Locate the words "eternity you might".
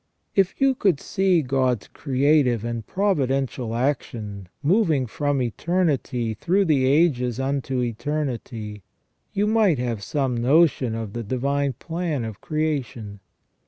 7.81-9.77